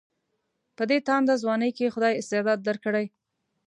په 0.77 0.83
دې 0.89 0.97
تانده 1.07 1.35
ځوانۍ 1.43 1.71
کې 1.77 1.93
خدای 1.95 2.13
استعداد 2.17 2.59
درکړی. 2.67 3.05